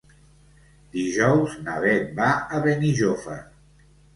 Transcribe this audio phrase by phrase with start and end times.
[0.95, 3.41] Dijous na Bet va a Benijòfar.